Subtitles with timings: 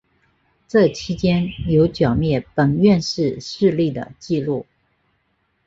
[0.67, 4.65] 这期间有剿灭本愿寺势力的纪录。